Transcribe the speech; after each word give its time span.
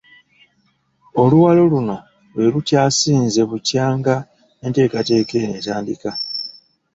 Oluwalo 1.21 1.61
luno 1.71 1.97
lwe 2.33 2.45
lukyasinze 2.53 3.41
bukyanga 3.49 4.15
enteekateeka 4.65 5.33
eno 5.41 5.53
etandika. 5.61 6.11